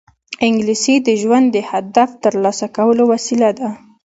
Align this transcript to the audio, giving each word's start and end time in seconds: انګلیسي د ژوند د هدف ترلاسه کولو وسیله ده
انګلیسي 0.45 0.95
د 1.07 1.09
ژوند 1.21 1.45
د 1.51 1.57
هدف 1.71 2.09
ترلاسه 2.23 2.67
کولو 2.77 3.03
وسیله 3.13 3.49
ده 3.59 3.69